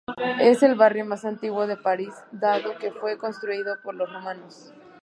Es 0.39 0.63
el 0.63 0.73
barrio 0.73 1.05
más 1.05 1.25
antiguo 1.25 1.67
de 1.67 1.77
París 1.77 2.11
dado 2.31 2.75
que 2.79 2.91
fue 2.91 3.19
construido 3.19 3.79
por 3.83 3.93
los 3.93 4.11
romanos. 4.11 4.73